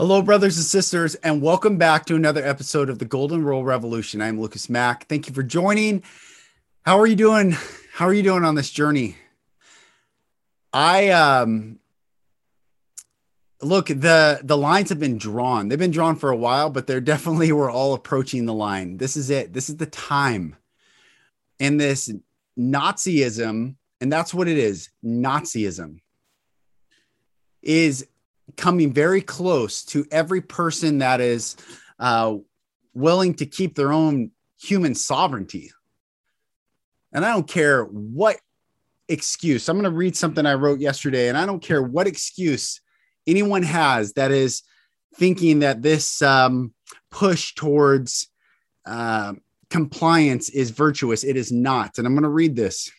[0.00, 4.22] Hello, brothers and sisters, and welcome back to another episode of the Golden Rule Revolution.
[4.22, 5.06] I'm Lucas Mack.
[5.08, 6.02] Thank you for joining.
[6.86, 7.54] How are you doing?
[7.92, 9.16] How are you doing on this journey?
[10.72, 11.80] I um
[13.60, 15.68] look the the lines have been drawn.
[15.68, 18.96] They've been drawn for a while, but they're definitely we're all approaching the line.
[18.96, 19.52] This is it.
[19.52, 20.56] This is the time.
[21.60, 22.10] And this
[22.58, 24.88] Nazism, and that's what it is.
[25.04, 25.98] Nazism
[27.60, 28.06] is
[28.56, 31.56] coming very close to every person that is
[31.98, 32.36] uh,
[32.94, 35.70] willing to keep their own human sovereignty.
[37.12, 38.38] And I don't care what
[39.08, 42.80] excuse, I'm going to read something I wrote yesterday, and I don't care what excuse
[43.26, 44.62] anyone has that is
[45.16, 46.72] thinking that this um,
[47.10, 48.28] push towards
[48.86, 49.34] uh,
[49.68, 51.24] compliance is virtuous.
[51.24, 51.98] It is not.
[51.98, 52.90] And I'm going to read this.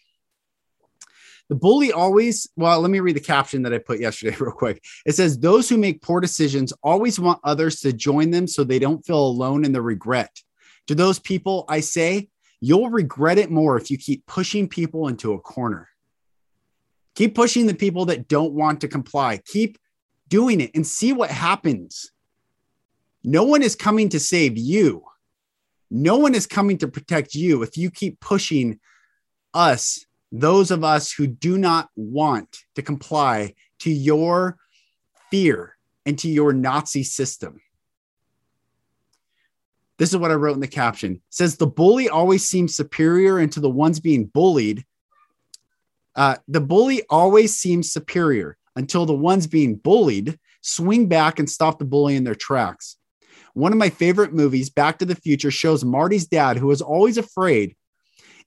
[1.52, 4.82] The bully always, well, let me read the caption that I put yesterday real quick.
[5.06, 8.80] It says, Those who make poor decisions always want others to join them so they
[8.80, 10.34] don't feel alone in the regret.
[10.88, 12.30] To those people, I say,
[12.62, 15.90] you'll regret it more if you keep pushing people into a corner.
[17.16, 19.42] Keep pushing the people that don't want to comply.
[19.46, 19.78] Keep
[20.30, 22.14] doing it and see what happens.
[23.26, 25.04] No one is coming to save you.
[25.90, 28.80] No one is coming to protect you if you keep pushing
[29.54, 34.58] us those of us who do not want to comply to your
[35.30, 37.60] fear and to your Nazi system.
[39.98, 41.16] This is what I wrote in the caption.
[41.16, 44.84] It says the bully always seems superior and to the ones being bullied.
[46.16, 51.78] Uh, the bully always seems superior until the ones being bullied swing back and stop
[51.78, 52.98] the bully in their tracks.
[53.54, 57.18] One of my favorite movies, Back to the Future, shows Marty's dad, who was always
[57.18, 57.76] afraid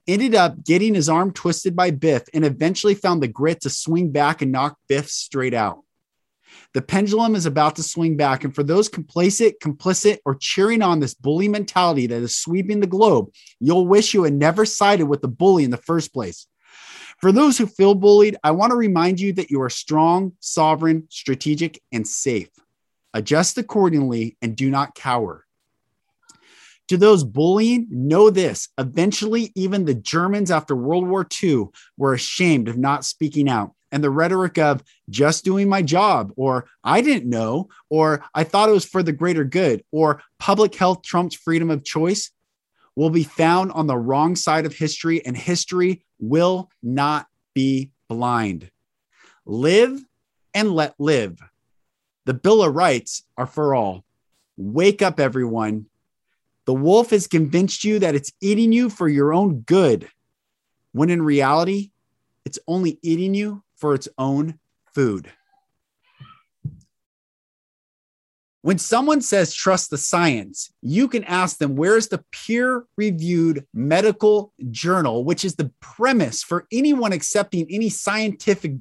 [0.06, 4.10] ended up getting his arm twisted by Biff and eventually found the grit to swing
[4.10, 5.80] back and knock Biff straight out.
[6.72, 8.44] The pendulum is about to swing back.
[8.44, 12.86] And for those complacent, complicit, or cheering on this bully mentality that is sweeping the
[12.86, 16.46] globe, you'll wish you had never sided with the bully in the first place.
[17.20, 21.06] For those who feel bullied, I want to remind you that you are strong, sovereign,
[21.10, 22.50] strategic, and safe.
[23.14, 25.43] Adjust accordingly and do not cower.
[26.88, 32.68] To those bullying, know this eventually, even the Germans after World War II were ashamed
[32.68, 33.72] of not speaking out.
[33.90, 38.68] And the rhetoric of just doing my job, or I didn't know, or I thought
[38.68, 42.32] it was for the greater good, or public health trumps freedom of choice
[42.96, 48.70] will be found on the wrong side of history, and history will not be blind.
[49.46, 50.02] Live
[50.54, 51.38] and let live.
[52.26, 54.04] The Bill of Rights are for all.
[54.56, 55.86] Wake up, everyone.
[56.66, 60.08] The wolf has convinced you that it's eating you for your own good,
[60.92, 61.90] when in reality,
[62.44, 64.58] it's only eating you for its own
[64.94, 65.30] food.
[68.62, 74.54] When someone says trust the science, you can ask them where's the peer reviewed medical
[74.70, 78.76] journal, which is the premise for anyone accepting any scientific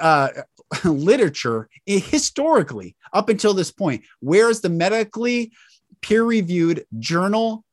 [0.00, 0.30] uh,
[0.84, 4.02] literature historically up until this point.
[4.18, 5.52] Where's the medically
[6.00, 7.64] peer reviewed journal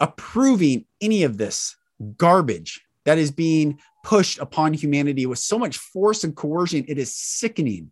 [0.00, 1.76] approving any of this
[2.16, 6.84] garbage that is being pushed upon humanity with so much force and coercion.
[6.88, 7.90] It is sickening.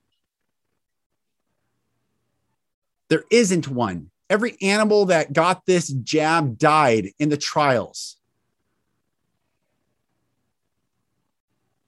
[3.08, 4.10] There isn't one.
[4.28, 8.16] Every animal that got this jab died in the trials.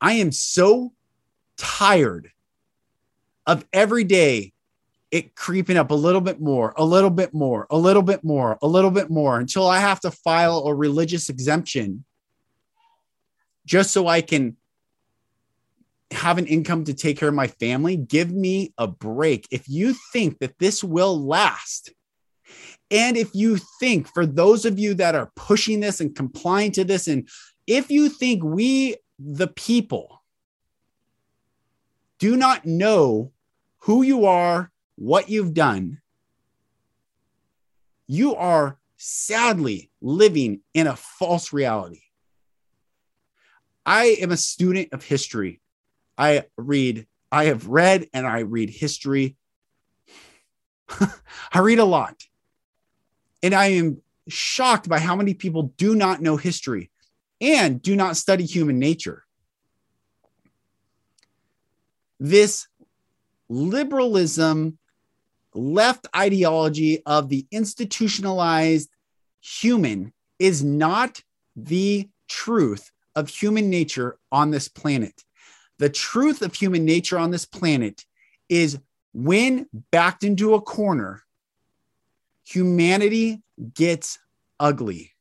[0.00, 0.92] I am so
[1.56, 2.30] tired
[3.46, 4.52] of every day
[5.10, 8.58] it creeping up a little bit more, a little bit more, a little bit more,
[8.60, 12.04] a little bit more until I have to file a religious exemption
[13.64, 14.56] just so I can
[16.10, 17.96] have an income to take care of my family.
[17.96, 19.46] Give me a break.
[19.50, 21.92] If you think that this will last,
[22.90, 26.84] and if you think for those of you that are pushing this and complying to
[26.84, 27.28] this, and
[27.66, 30.22] if you think we, the people,
[32.18, 33.32] do not know
[33.80, 36.00] who you are what you've done,
[38.08, 42.00] you are sadly living in a false reality.
[43.86, 45.60] I am a student of history.
[46.18, 49.36] I read I have read and I read history.
[51.52, 52.24] I read a lot.
[53.42, 56.90] And I am shocked by how many people do not know history
[57.40, 59.24] and do not study human nature.
[62.18, 62.66] This
[63.48, 64.78] liberalism,
[65.58, 68.88] left ideology of the institutionalized
[69.40, 71.22] human is not
[71.56, 75.24] the truth of human nature on this planet.
[75.78, 78.04] The truth of human nature on this planet
[78.48, 78.78] is
[79.12, 81.22] when backed into a corner,
[82.44, 83.42] humanity
[83.74, 84.18] gets
[84.60, 85.12] ugly.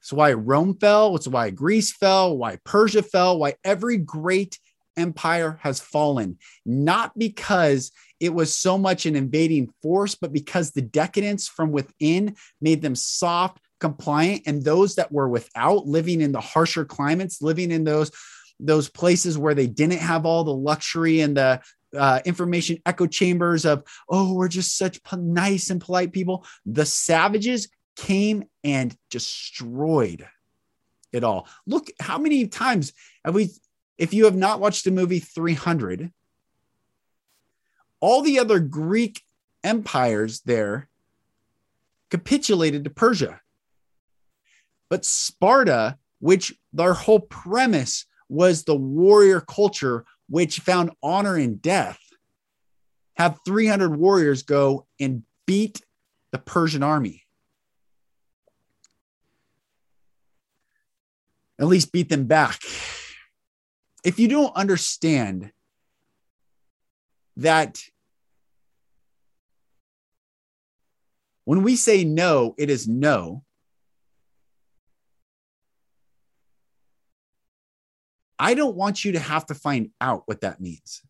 [0.00, 4.58] It's why Rome fell, it's why Greece fell, why Persia fell, why every great
[4.96, 10.82] empire has fallen, not because it was so much an invading force, but because the
[10.82, 16.40] decadence from within made them soft, compliant, and those that were without living in the
[16.40, 18.10] harsher climates, living in those
[18.58, 21.60] those places where they didn't have all the luxury and the
[21.96, 26.46] uh, information echo chambers of, oh, we're just such nice and polite people.
[26.64, 30.26] The savages came and destroyed
[31.12, 31.48] it all.
[31.66, 32.92] Look, how many times
[33.24, 33.50] have we,
[33.98, 36.10] if you have not watched the movie 300,
[38.06, 39.20] all the other Greek
[39.64, 40.88] empires there
[42.08, 43.40] capitulated to Persia.
[44.88, 51.98] But Sparta, which their whole premise was the warrior culture, which found honor in death,
[53.16, 55.82] have 300 warriors go and beat
[56.30, 57.24] the Persian army.
[61.58, 62.60] At least beat them back.
[64.04, 65.50] If you don't understand
[67.38, 67.82] that
[71.46, 73.44] when we say no, it is no,
[78.38, 81.02] I don't want you to have to find out what that means.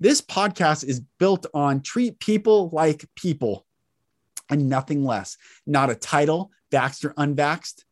[0.00, 3.64] This podcast is built on treat people like people
[4.50, 5.38] and nothing less.
[5.66, 7.84] Not a title, vaxxed or unvaxxed,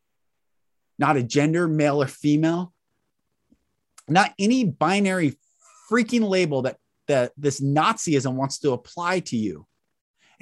[0.98, 2.74] not a gender, male or female,
[4.08, 5.38] not any binary
[5.88, 9.66] freaking label that, that this Nazism wants to apply to you.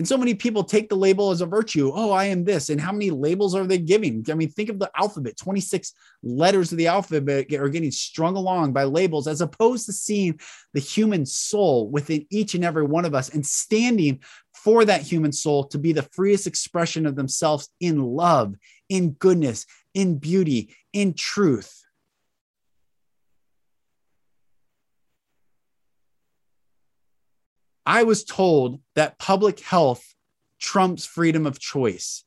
[0.00, 1.92] And so many people take the label as a virtue.
[1.94, 2.70] Oh, I am this.
[2.70, 4.24] And how many labels are they giving?
[4.30, 5.92] I mean, think of the alphabet 26
[6.22, 10.40] letters of the alphabet are getting strung along by labels, as opposed to seeing
[10.72, 14.20] the human soul within each and every one of us and standing
[14.54, 18.54] for that human soul to be the freest expression of themselves in love,
[18.88, 21.79] in goodness, in beauty, in truth.
[27.86, 30.14] I was told that public health
[30.58, 32.24] trumps freedom of choice.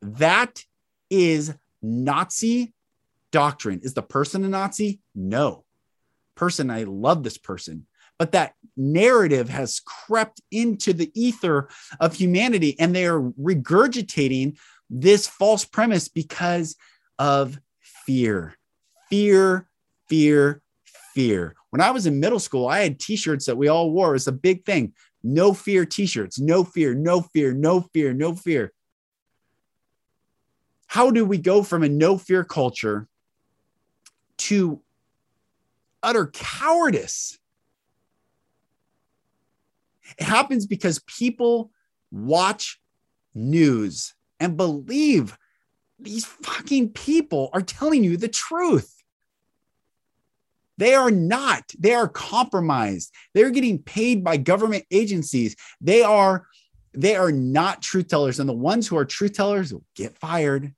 [0.00, 0.64] That
[1.10, 2.72] is Nazi
[3.30, 3.80] doctrine.
[3.82, 5.00] Is the person a Nazi?
[5.14, 5.64] No.
[6.34, 7.86] Person, I love this person.
[8.18, 11.68] But that narrative has crept into the ether
[12.00, 14.58] of humanity and they are regurgitating
[14.90, 16.76] this false premise because
[17.18, 18.54] of fear.
[19.08, 19.68] Fear,
[20.08, 20.62] fear,
[21.14, 21.54] fear.
[21.70, 24.14] When I was in middle school, I had t-shirts that we all wore.
[24.14, 24.92] It's a big thing.
[25.22, 26.38] No fear t-shirts.
[26.38, 28.72] No fear, no fear, no fear, no fear.
[30.86, 33.08] How do we go from a no fear culture
[34.38, 34.80] to
[36.02, 37.38] utter cowardice?
[40.16, 41.70] It happens because people
[42.10, 42.80] watch
[43.34, 45.36] news and believe
[45.98, 48.97] these fucking people are telling you the truth.
[50.78, 51.64] They are not.
[51.78, 53.12] They are compromised.
[53.34, 55.56] They're getting paid by government agencies.
[55.80, 56.46] They are
[56.94, 58.40] they are not truth tellers.
[58.40, 60.72] And the ones who are truth tellers get fired,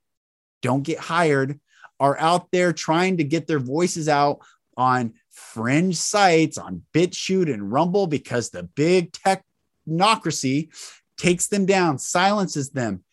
[0.61, 1.59] don't get hired,
[1.99, 4.39] are out there trying to get their voices out
[4.75, 10.69] on fringe sites, on BitChute and Rumble, because the big technocracy
[11.17, 13.03] takes them down, silences them.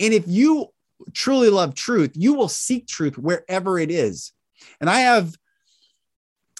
[0.00, 0.68] And if you
[1.12, 4.32] truly love truth, you will seek truth wherever it is.
[4.80, 5.34] And I have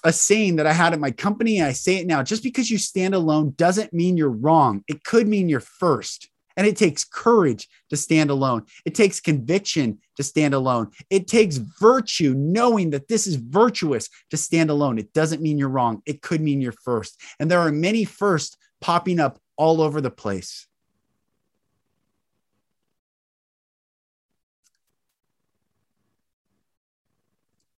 [0.05, 2.69] a saying that I had at my company, and I say it now just because
[2.69, 4.83] you stand alone doesn't mean you're wrong.
[4.87, 6.29] It could mean you're first.
[6.55, 8.65] And it takes courage to stand alone.
[8.85, 10.91] It takes conviction to stand alone.
[11.09, 14.97] It takes virtue, knowing that this is virtuous to stand alone.
[14.97, 16.01] It doesn't mean you're wrong.
[16.05, 17.19] It could mean you're first.
[17.39, 20.67] And there are many firsts popping up all over the place.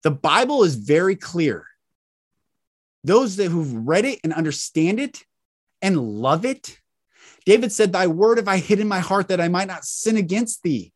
[0.02, 1.66] The Bible is very clear
[3.06, 5.24] those that who've read it and understand it
[5.82, 6.80] and love it.
[7.46, 10.18] David said, Thy word have I hid in my heart that I might not sin
[10.18, 10.92] against thee.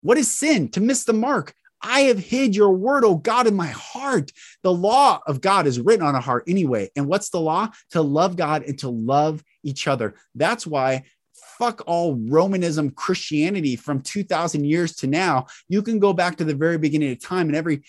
[0.00, 0.68] What is sin?
[0.70, 1.54] To miss the mark.
[1.82, 4.32] I have hid your word, oh God, in my heart.
[4.62, 6.90] The law of God is written on a heart anyway.
[6.96, 7.68] And what's the law?
[7.90, 10.14] To love God and to love each other.
[10.34, 11.04] That's why
[11.58, 15.46] fuck all Romanism Christianity from 2000 years to now.
[15.68, 17.82] You can go back to the very beginning of time and every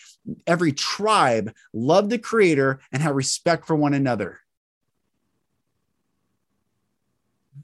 [0.47, 4.39] every tribe loved the creator and had respect for one another.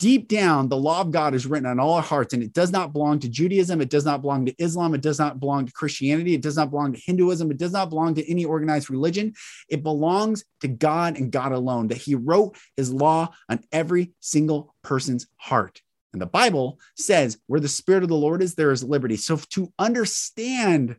[0.02, 2.72] deep down, the law of God is written on all our hearts, and it does
[2.72, 3.82] not belong to Judaism.
[3.82, 4.96] It does not belong to Islam.
[4.96, 6.34] It does not belong to Christianity.
[6.34, 7.52] It does not belong to Hinduism.
[7.52, 9.34] It does not belong to any organized religion.
[9.70, 14.74] It belongs to God and God alone, that He wrote His law on every single
[14.82, 15.82] person's heart.
[16.14, 19.16] And the Bible says, where the Spirit of the Lord is, there is liberty.
[19.16, 20.98] So to understand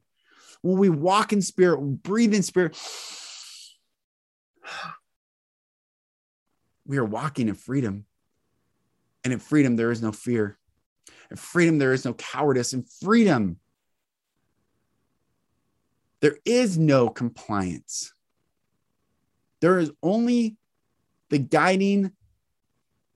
[0.63, 2.79] when we walk in spirit, breathe in spirit,
[6.87, 8.07] we are walking in freedom.
[9.25, 10.59] And in freedom, there is no fear.
[11.31, 12.73] In freedom, there is no cowardice.
[12.73, 13.59] In freedom,
[16.21, 18.15] there is no compliance.
[19.61, 20.57] There is only
[21.31, 22.13] the guiding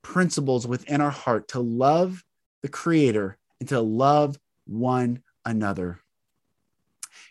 [0.07, 2.23] principles within our heart to love
[2.63, 5.99] the Creator and to love one another.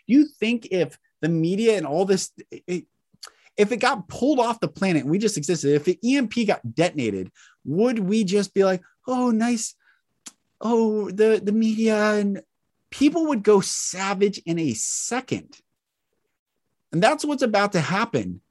[0.06, 2.84] You think if the media and all this, it,
[3.56, 6.74] if it got pulled off the planet and we just existed, if the EMP got
[6.74, 7.32] detonated,
[7.64, 9.74] would we just be like, oh, nice,
[10.60, 12.42] oh, the, the media and
[12.90, 15.58] people would go savage in a second.
[16.92, 18.42] And that's what's about to happen.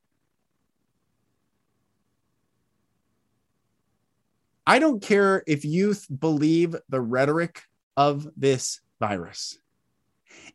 [4.67, 7.61] I don't care if youth believe the rhetoric
[7.95, 9.59] of this virus.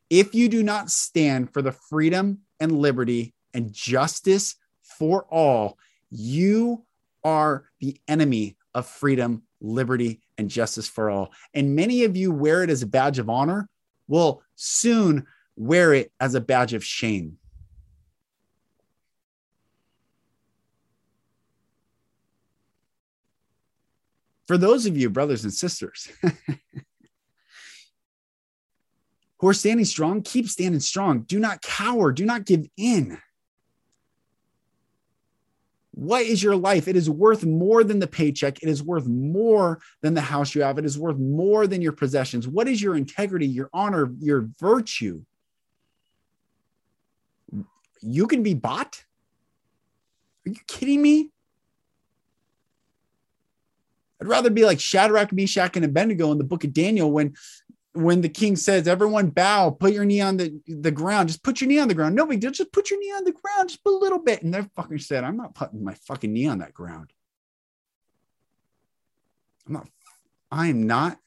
[0.09, 5.79] If you do not stand for the freedom and liberty and justice for all,
[6.11, 6.85] you
[7.23, 11.31] are the enemy of freedom, liberty, and justice for all.
[11.55, 13.69] And many of you wear it as a badge of honor,
[14.09, 15.26] will soon
[15.57, 17.38] wear it as a badge of shame.
[24.50, 26.11] For those of you, brothers and sisters,
[29.38, 31.21] who are standing strong, keep standing strong.
[31.21, 32.11] Do not cower.
[32.11, 33.16] Do not give in.
[35.92, 36.88] What is your life?
[36.88, 38.61] It is worth more than the paycheck.
[38.61, 40.78] It is worth more than the house you have.
[40.78, 42.49] It is worth more than your possessions.
[42.49, 45.23] What is your integrity, your honor, your virtue?
[48.02, 49.04] You can be bought?
[50.45, 51.30] Are you kidding me?
[54.21, 57.35] I'd rather be like Shadrach, Meshach, and Abednego in the book of Daniel when
[57.93, 61.61] when the king says, everyone bow, put your knee on the, the ground, just put
[61.61, 62.15] your knee on the ground.
[62.15, 62.53] No big deal.
[62.53, 64.43] Just put your knee on the ground, just a little bit.
[64.43, 67.12] And they fucking said, I'm not putting my fucking knee on that ground.
[69.67, 69.89] I'm not,
[70.53, 71.19] I am not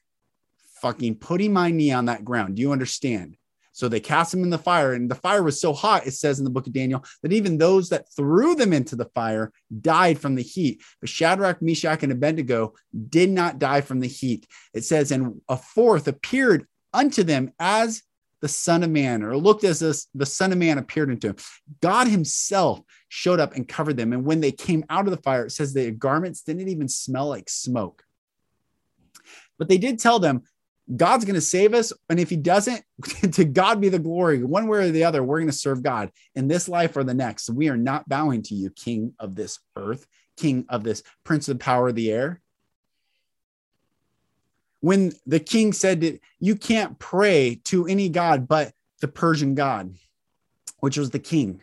[0.80, 2.56] fucking putting my knee on that ground.
[2.56, 3.36] Do you understand?
[3.74, 6.38] So they cast him in the fire, and the fire was so hot, it says
[6.38, 10.20] in the book of Daniel, that even those that threw them into the fire died
[10.20, 10.80] from the heat.
[11.00, 12.74] But Shadrach, Meshach, and Abednego
[13.08, 14.46] did not die from the heat.
[14.74, 18.04] It says, and a fourth appeared unto them as
[18.40, 21.36] the Son of Man, or looked as this, the Son of Man appeared unto him.
[21.80, 24.12] God Himself showed up and covered them.
[24.12, 27.28] And when they came out of the fire, it says their garments didn't even smell
[27.28, 28.04] like smoke.
[29.58, 30.42] But they did tell them,
[30.96, 31.92] God's going to save us.
[32.10, 32.82] And if he doesn't,
[33.32, 34.42] to God be the glory.
[34.42, 37.14] One way or the other, we're going to serve God in this life or the
[37.14, 37.48] next.
[37.50, 41.58] We are not bowing to you, King of this earth, King of this Prince of
[41.58, 42.40] the power of the air.
[44.80, 49.94] When the king said you can't pray to any God but the Persian God,
[50.80, 51.62] which was the king,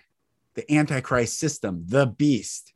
[0.55, 2.73] the Antichrist system, the beast.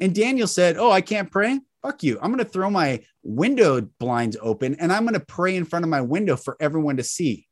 [0.00, 2.18] And Daniel said, Oh, I can't pray fuck you.
[2.20, 5.84] I'm going to throw my window blinds open and I'm going to pray in front
[5.84, 7.46] of my window for everyone to see.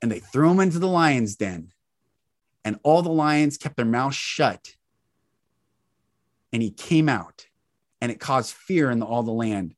[0.00, 1.72] And they threw him into the lion's den.
[2.64, 4.74] And all the lions kept their mouths shut.
[6.52, 7.46] And he came out,
[8.00, 9.74] and it caused fear in the, all the land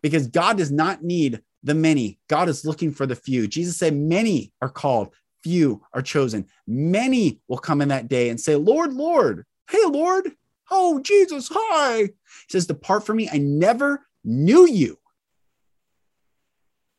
[0.00, 2.18] because God does not need the many.
[2.28, 3.46] God is looking for the few.
[3.46, 6.46] Jesus said, Many are called, few are chosen.
[6.66, 10.32] Many will come in that day and say, Lord, Lord, hey, Lord,
[10.70, 12.02] Oh, Jesus, hi.
[12.02, 12.10] He
[12.48, 13.28] says, Depart from me.
[13.30, 14.98] I never knew you.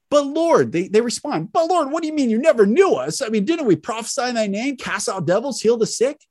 [0.09, 3.21] But Lord, they, they respond, But Lord, what do you mean you never knew us?
[3.21, 6.21] I mean, didn't we prophesy in thy name, cast out devils, heal the sick?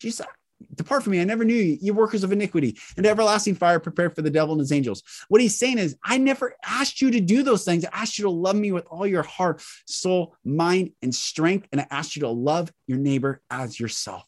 [0.00, 0.26] Jesus,
[0.74, 1.20] depart from me.
[1.20, 4.52] I never knew you, you workers of iniquity and everlasting fire prepared for the devil
[4.52, 5.02] and his angels.
[5.28, 7.84] What he's saying is, I never asked you to do those things.
[7.84, 11.68] I asked you to love me with all your heart, soul, mind, and strength.
[11.72, 14.24] And I asked you to love your neighbor as yourself.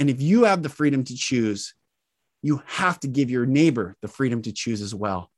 [0.00, 1.74] And if you have the freedom to choose,
[2.42, 5.30] you have to give your neighbor the freedom to choose as well.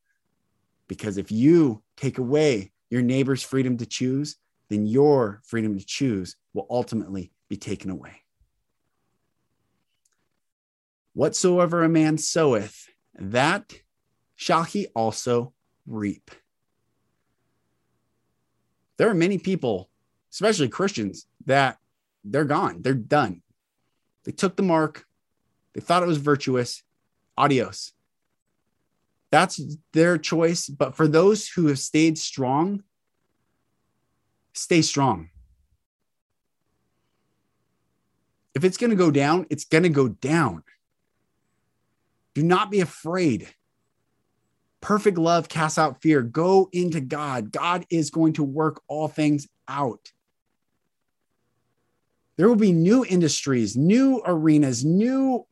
[0.86, 4.36] Because if you take away your neighbor's freedom to choose,
[4.68, 8.22] then your freedom to choose will ultimately be taken away.
[11.14, 12.86] Whatsoever a man soweth,
[13.18, 13.72] that
[14.36, 15.52] shall he also
[15.86, 16.30] reap.
[18.96, 19.90] There are many people,
[20.30, 21.78] especially Christians, that
[22.24, 22.82] they're gone.
[22.82, 23.42] They're done.
[24.24, 25.04] They took the mark.
[25.74, 26.82] They thought it was virtuous.
[27.36, 27.92] Adios.
[29.30, 29.60] That's
[29.92, 30.68] their choice.
[30.68, 32.82] But for those who have stayed strong,
[34.52, 35.30] stay strong.
[38.54, 40.62] If it's going to go down, it's going to go down.
[42.34, 43.48] Do not be afraid.
[44.82, 46.22] Perfect love casts out fear.
[46.22, 47.52] Go into God.
[47.52, 50.12] God is going to work all things out.
[52.42, 55.46] There will be new industries, new arenas, new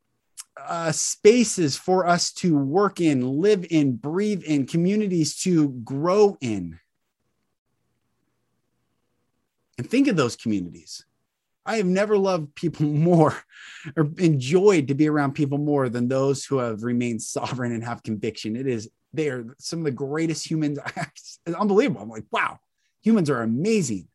[0.61, 6.81] uh, spaces for us to work in, live in, breathe in, communities to grow in.
[9.79, 11.05] And think of those communities.
[11.65, 13.37] I have never loved people more
[13.97, 18.03] or enjoyed to be around people more than those who have remained sovereign and have
[18.03, 18.57] conviction.
[18.57, 20.81] It is, they are some of the greatest humans.
[20.97, 22.03] It's unbelievable.
[22.03, 22.59] I'm like, wow,
[23.01, 24.09] humans are amazing.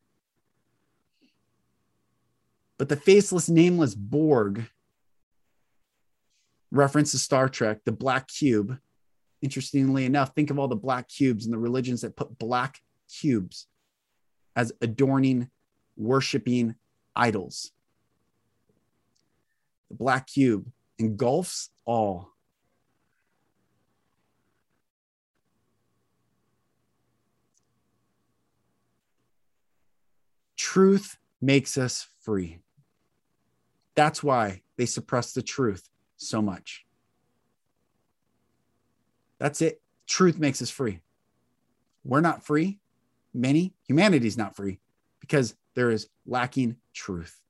[2.78, 4.68] But the faceless, nameless Borg
[6.70, 8.78] reference to Star Trek, the black cube.
[9.42, 13.66] Interestingly enough, think of all the black cubes and the religions that put black cubes
[14.54, 15.50] as adorning,
[15.96, 16.74] worshiping
[17.14, 17.72] idols.
[19.90, 22.30] The black cube engulfs all.
[30.56, 32.58] Truth makes us free.
[33.96, 36.84] That's why they suppress the truth so much.
[39.38, 39.80] That's it.
[40.06, 41.00] Truth makes us free.
[42.04, 42.78] We're not free.
[43.34, 44.80] Many, humanity's not free
[45.20, 47.40] because there is lacking truth.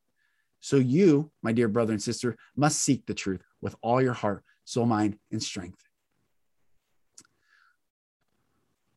[0.61, 4.43] So you, my dear brother and sister, must seek the truth with all your heart,
[4.65, 5.83] soul, mind, and strength.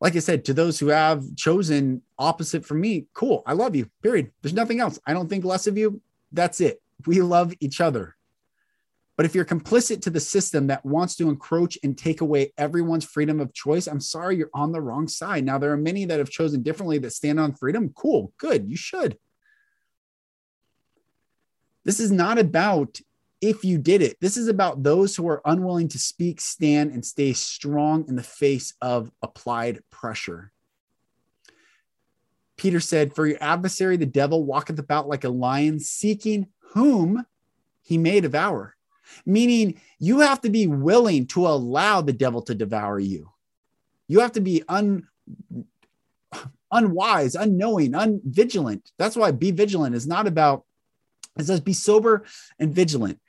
[0.01, 3.43] Like I said, to those who have chosen opposite from me, cool.
[3.45, 3.89] I love you.
[4.01, 4.31] Period.
[4.41, 4.97] There's nothing else.
[5.05, 6.01] I don't think less of you.
[6.31, 6.81] That's it.
[7.05, 8.15] We love each other.
[9.19, 13.03] But if you're complicit to the system that wants to encroach and take away everyone's
[13.03, 15.43] freedom of choice, I'm sorry, you're on the wrong side.
[15.43, 17.89] Now, there are many that have chosen differently that stand on freedom.
[17.89, 19.17] Cool, good, you should.
[21.83, 23.01] This is not about
[23.41, 24.17] if you did it.
[24.21, 28.23] This is about those who are unwilling to speak, stand, and stay strong in the
[28.23, 30.51] face of applied pressure.
[32.57, 37.25] Peter said, For your adversary, the devil, walketh about like a lion, seeking whom
[37.81, 38.75] he may devour
[39.25, 43.29] meaning you have to be willing to allow the devil to devour you.
[44.07, 45.07] You have to be un,
[46.71, 48.91] unwise, unknowing, unvigilant.
[48.97, 50.65] That's why be vigilant is not about,
[51.37, 52.25] it says be sober
[52.57, 53.19] and vigilant.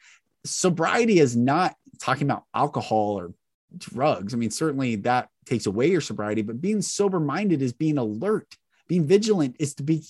[0.44, 3.34] Sobriety is not talking about alcohol or
[3.76, 4.32] drugs.
[4.32, 8.56] I mean, certainly that takes away your sobriety, but being sober minded is being alert
[8.90, 10.02] being vigilant is to be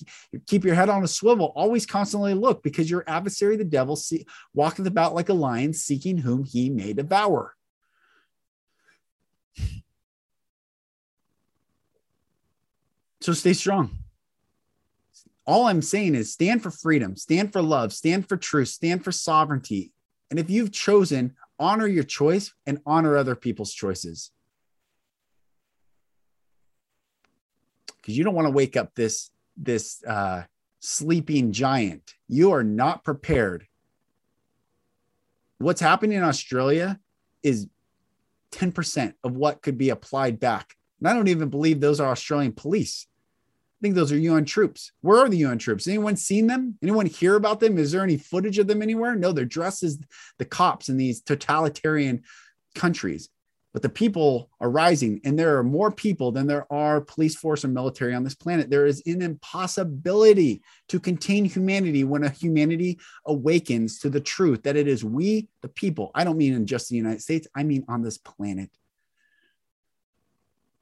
[0.47, 4.25] keep your head on a swivel, always constantly look, because your adversary, the devil, see,
[4.55, 7.55] walketh about like a lion, seeking whom he may devour.
[13.21, 13.99] So stay strong.
[15.45, 19.11] All I'm saying is stand for freedom, stand for love, stand for truth, stand for
[19.11, 19.91] sovereignty.
[20.31, 24.31] And if you've chosen, honor your choice and honor other people's choices.
[28.01, 30.43] Because you don't want to wake up this this uh,
[30.79, 32.13] sleeping giant.
[32.27, 33.67] You are not prepared.
[35.59, 36.99] What's happening in Australia
[37.43, 37.67] is
[38.53, 40.75] 10% of what could be applied back.
[40.99, 43.07] And I don't even believe those are Australian police.
[43.79, 44.91] I think those are UN troops.
[45.01, 45.87] Where are the UN troops?
[45.87, 46.77] Anyone seen them?
[46.81, 47.77] Anyone hear about them?
[47.77, 49.15] Is there any footage of them anywhere?
[49.15, 49.99] No, they're dressed as
[50.37, 52.23] the cops in these totalitarian
[52.75, 53.29] countries
[53.73, 57.63] but the people are rising and there are more people than there are police force
[57.63, 58.69] or military on this planet.
[58.69, 64.75] There is an impossibility to contain humanity when a humanity awakens to the truth that
[64.75, 66.11] it is we the people.
[66.13, 67.47] I don't mean in just the united states.
[67.55, 68.69] I mean on this planet.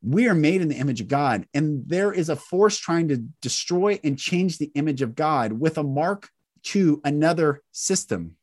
[0.02, 3.18] We are made in the image of god and there is a force trying to
[3.42, 6.30] destroy and change the image of god with a mark
[6.62, 8.36] to another system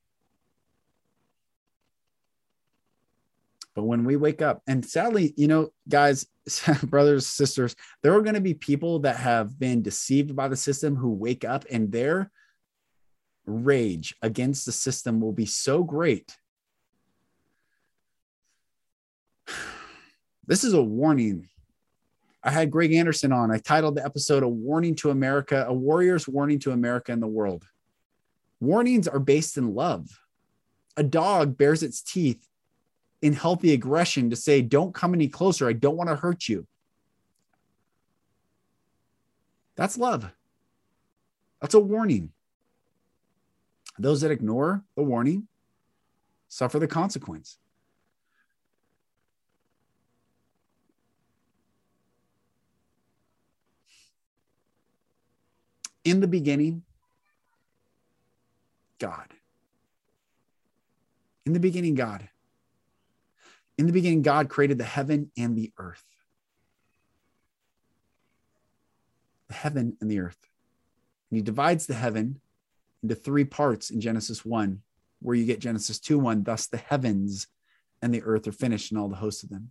[3.77, 6.27] But when we wake up, and sadly, you know, guys,
[6.85, 10.97] brothers, sisters, there are going to be people that have been deceived by the system
[10.97, 12.33] who wake up and their
[13.45, 16.37] rage against the system will be so great.
[20.49, 21.49] This is a warning.
[22.41, 23.51] I had Greg Anderson on.
[23.51, 27.27] I titled the episode A Warning to America, A Warrior's Warning to America and the
[27.27, 27.65] World.
[28.61, 30.09] Warnings are based in love.
[30.97, 32.47] A dog bares its teeth
[33.23, 35.69] in healthy aggression to say, Don't come any closer.
[35.69, 36.67] I don't want to hurt you.
[39.77, 40.31] That's love.
[41.61, 42.33] That's a warning.
[43.99, 45.49] Those that ignore the warning
[46.49, 47.59] suffer the consequence.
[56.05, 56.85] In the beginning,
[58.99, 59.27] God.
[61.45, 62.29] In the beginning, God.
[63.79, 66.05] In the beginning, God created the heaven and the earth.
[69.49, 70.39] The heaven and the earth.
[71.31, 72.41] And he divides the heaven
[73.03, 74.81] into three parts in Genesis 1,
[75.21, 77.49] where you get Genesis 2 1, thus the heavens
[78.03, 79.71] and the earth are finished and all the hosts of them.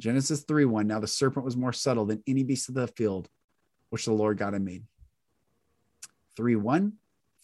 [0.00, 3.28] Genesis 3 1, now the serpent was more subtle than any beast of the field
[3.90, 4.84] which the Lord God had made.
[6.36, 6.92] 3 1,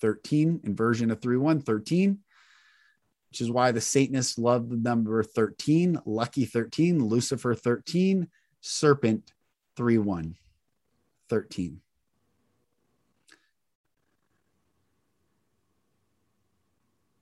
[0.01, 2.19] 13, inversion of 3 1, 13,
[3.33, 8.29] which is why the Satanists love the number 13, lucky 13, Lucifer 13,
[8.61, 9.33] serpent
[9.75, 10.37] 3 1,
[11.31, 11.81] 13.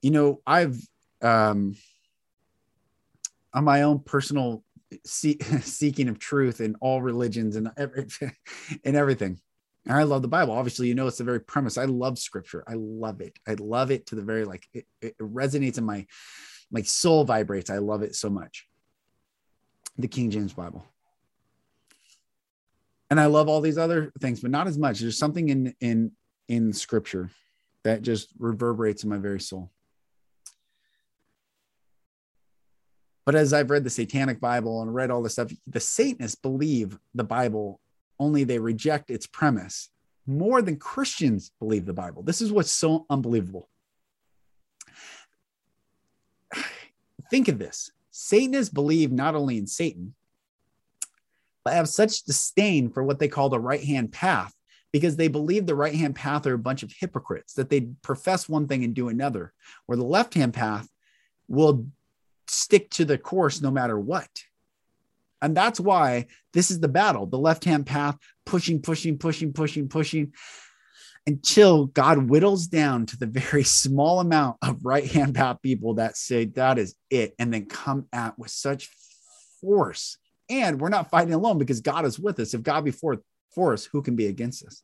[0.01, 0.79] you know, I've
[1.21, 1.75] um,
[3.53, 4.63] on my own personal
[5.05, 8.07] see- seeking of truth in all religions and every,
[8.83, 9.39] and everything.
[9.87, 10.53] And I love the Bible.
[10.53, 11.77] Obviously, you know, it's the very premise.
[11.77, 12.63] I love scripture.
[12.67, 13.37] I love it.
[13.47, 16.05] I love it to the very like it, it resonates in my
[16.71, 17.69] my soul vibrates.
[17.69, 18.67] I love it so much.
[19.97, 20.85] The King James Bible.
[23.09, 24.99] And I love all these other things, but not as much.
[24.99, 26.11] There's something in in
[26.47, 27.29] in scripture
[27.83, 29.71] that just reverberates in my very soul.
[33.25, 36.97] But as I've read the Satanic Bible and read all this stuff, the Satanists believe
[37.13, 37.79] the Bible,
[38.21, 39.89] only they reject its premise
[40.27, 42.21] more than Christians believe the Bible.
[42.21, 43.67] This is what's so unbelievable.
[47.31, 50.13] Think of this Satanists believe not only in Satan,
[51.65, 54.53] but have such disdain for what they call the right hand path
[54.91, 58.47] because they believe the right hand path are a bunch of hypocrites, that they profess
[58.49, 59.53] one thing and do another,
[59.85, 60.87] where the left hand path
[61.47, 61.87] will
[62.47, 64.29] stick to the course no matter what.
[65.41, 69.87] And that's why this is the battle the left hand path, pushing, pushing, pushing, pushing,
[69.87, 70.33] pushing
[71.27, 76.17] until God whittles down to the very small amount of right hand path people that
[76.17, 78.89] say that is it, and then come at with such
[79.59, 80.17] force.
[80.49, 82.53] And we're not fighting alone because God is with us.
[82.53, 83.21] If God be for,
[83.53, 84.83] for us, who can be against us?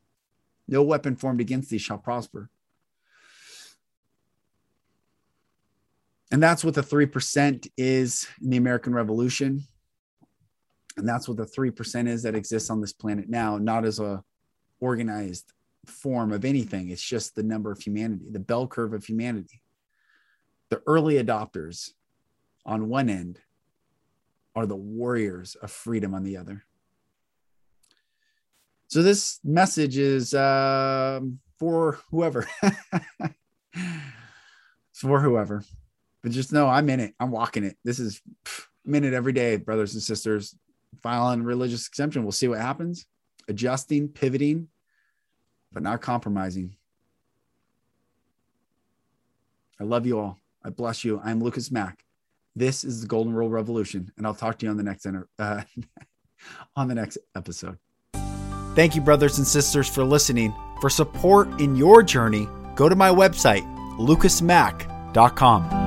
[0.68, 2.50] No weapon formed against thee shall prosper.
[6.32, 9.64] And that's what the 3% is in the American Revolution.
[10.98, 14.24] And that's what the 3% is that exists on this planet now, not as a
[14.80, 15.54] organized
[15.86, 16.90] form of anything.
[16.90, 19.62] It's just the number of humanity, the bell curve of humanity.
[20.70, 21.92] The early adopters
[22.66, 23.40] on one end
[24.56, 26.64] are the warriors of freedom on the other.
[28.88, 31.20] So this message is uh,
[31.60, 32.48] for whoever.
[34.94, 35.64] for whoever.
[36.24, 37.14] But just know I'm in it.
[37.20, 37.78] I'm walking it.
[37.84, 38.22] This is
[38.86, 40.56] I'm every day, brothers and sisters.
[41.02, 42.24] Filing religious exemption.
[42.24, 43.06] We'll see what happens.
[43.48, 44.68] Adjusting, pivoting,
[45.72, 46.76] but not compromising.
[49.80, 50.38] I love you all.
[50.64, 51.22] I bless you.
[51.24, 52.04] I'm Lucas Mack.
[52.56, 55.06] This is the Golden Rule Revolution, and I'll talk to you on the next
[55.40, 55.62] uh,
[56.76, 57.78] on the next episode.
[58.76, 60.54] Thank you, brothers and sisters, for listening.
[60.82, 63.64] For support in your journey, go to my website,
[63.98, 65.87] lucasmack.com.